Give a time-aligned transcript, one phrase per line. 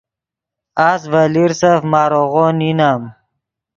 [0.89, 3.01] اس ڤے لیرسف ماریغو نینم